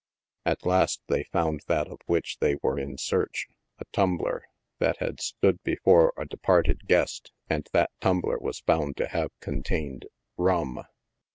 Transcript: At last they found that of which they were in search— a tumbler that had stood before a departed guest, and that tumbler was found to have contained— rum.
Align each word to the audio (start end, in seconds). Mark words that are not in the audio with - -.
At 0.47 0.65
last 0.65 0.99
they 1.09 1.25
found 1.25 1.61
that 1.67 1.87
of 1.87 1.99
which 2.07 2.39
they 2.39 2.55
were 2.63 2.79
in 2.79 2.97
search— 2.97 3.45
a 3.79 3.85
tumbler 3.93 4.45
that 4.79 4.97
had 4.97 5.21
stood 5.21 5.61
before 5.61 6.11
a 6.17 6.25
departed 6.25 6.87
guest, 6.87 7.31
and 7.51 7.67
that 7.73 7.91
tumbler 8.01 8.39
was 8.39 8.61
found 8.61 8.97
to 8.97 9.09
have 9.09 9.29
contained— 9.41 10.07
rum. 10.37 10.85